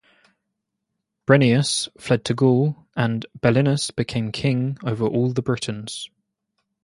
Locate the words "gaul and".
2.33-3.23